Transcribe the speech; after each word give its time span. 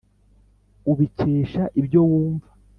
ubikesha 0.91 1.63
ibyo 1.79 1.99
wumva 2.09 2.47